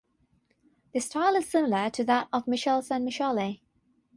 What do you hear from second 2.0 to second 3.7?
that of Michele Sanmicheli.